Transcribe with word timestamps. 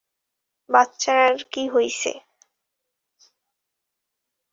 বাচ্চার 0.69 1.31
কি 1.51 1.63
হইছে? 1.73 2.11